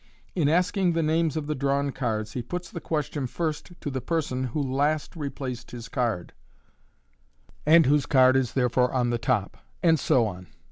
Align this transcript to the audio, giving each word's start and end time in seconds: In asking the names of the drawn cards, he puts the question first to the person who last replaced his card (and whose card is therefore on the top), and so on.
In 0.33 0.49
asking 0.49 0.93
the 0.93 1.03
names 1.03 1.37
of 1.37 1.45
the 1.45 1.53
drawn 1.53 1.91
cards, 1.91 2.31
he 2.33 2.41
puts 2.41 2.71
the 2.71 2.81
question 2.81 3.27
first 3.27 3.73
to 3.81 3.91
the 3.91 4.01
person 4.01 4.45
who 4.45 4.59
last 4.59 5.15
replaced 5.15 5.69
his 5.69 5.87
card 5.89 6.33
(and 7.67 7.85
whose 7.85 8.07
card 8.07 8.35
is 8.35 8.53
therefore 8.53 8.91
on 8.91 9.11
the 9.11 9.19
top), 9.19 9.57
and 9.83 9.99
so 9.99 10.25
on. 10.25 10.47